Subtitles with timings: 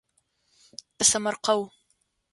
[0.97, 1.61] Тэсэмэркъэу.